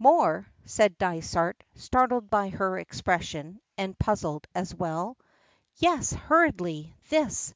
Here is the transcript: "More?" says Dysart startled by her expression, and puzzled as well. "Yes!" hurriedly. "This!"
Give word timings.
"More?" 0.00 0.48
says 0.64 0.90
Dysart 0.98 1.62
startled 1.76 2.28
by 2.28 2.48
her 2.48 2.80
expression, 2.80 3.60
and 3.76 3.96
puzzled 3.96 4.48
as 4.52 4.74
well. 4.74 5.16
"Yes!" 5.76 6.12
hurriedly. 6.12 6.96
"This!" 7.10 7.54